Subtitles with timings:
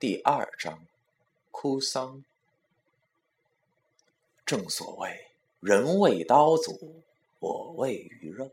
[0.00, 0.86] 第二章，
[1.50, 2.24] 哭丧。
[4.46, 7.02] 正所谓，人为刀俎，
[7.40, 8.52] 我为鱼肉。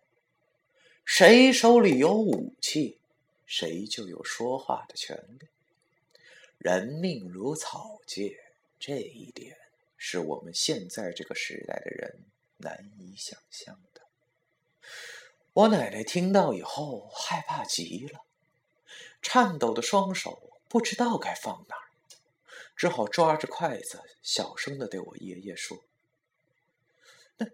[1.06, 2.98] 谁手里有武器，
[3.46, 5.48] 谁就有说话的权利。
[6.58, 8.40] 人命如草芥，
[8.80, 9.56] 这一点
[9.98, 12.22] 是我们现在这个时代的人
[12.58, 14.02] 难以想象的。
[15.54, 18.26] 我奶奶听到以后，害怕极了，
[19.22, 20.42] 颤抖的双手。
[20.68, 21.86] 不知道该放哪儿，
[22.76, 25.86] 只好抓着筷子，小声的对我爷爷说
[27.38, 27.48] ：“那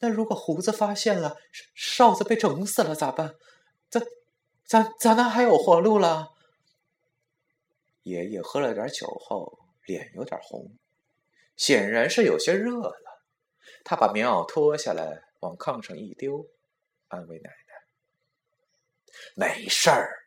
[0.00, 1.36] 那如果胡子发现了，
[1.74, 3.34] 哨子被整死了咋办？
[3.88, 4.04] 咱
[4.64, 6.32] 咱咱那还有活路了？”
[8.04, 10.76] 爷爷喝了点酒后，脸有点红，
[11.56, 13.22] 显然是有些热了。
[13.84, 16.46] 他把棉袄脱下来，往炕上一丢，
[17.08, 17.84] 安慰奶奶
[19.34, 20.20] ：“没事儿。”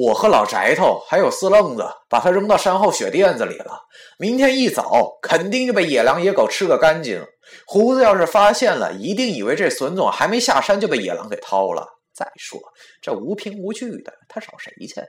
[0.00, 3.80] 我和老宅头还有四愣子把他扔到山后雪垫子里了。
[4.16, 7.26] 明天一早肯定就被野狼野狗吃个干净。
[7.66, 11.98] 胡子要是发现了，一定以为这孙总还没下山就被野狼给掏了。
[12.12, 12.60] 再说
[13.02, 15.02] 这无凭无据的，他找谁去？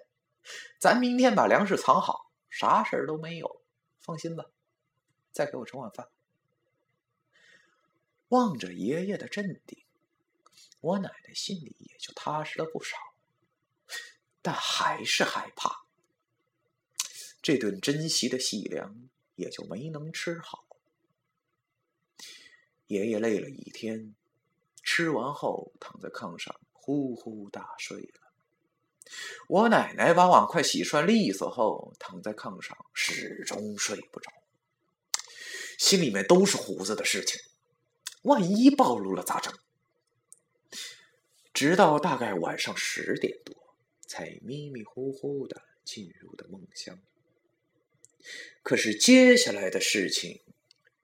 [0.80, 3.61] 咱明天把粮食藏好，啥事儿都没有。
[4.00, 4.45] 放心吧，
[5.31, 6.08] 再给我盛碗饭。
[8.30, 9.78] 望着爷爷的镇定，
[10.81, 12.97] 我奶奶心里也就踏实了不少。
[14.52, 15.83] 但还是害怕，
[17.39, 20.66] 这顿珍惜的细粮也就没能吃好。
[22.88, 24.16] 爷爷累了一天，
[24.81, 28.33] 吃完后躺在炕上呼呼大睡了。
[29.50, 34.31] 我奶奶把碗筷洗涮利索后，躺在炕上始终睡不着，
[35.78, 37.39] 心里面都是胡子的事情，
[38.23, 39.53] 万一暴露了咋整？
[41.53, 43.58] 直到大概晚上十点多。
[44.09, 46.99] 才迷迷糊糊的进入的梦乡。
[48.63, 50.41] 可是接下来的事情，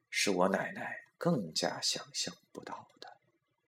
[0.10, 2.90] 是我奶奶更加想象不到。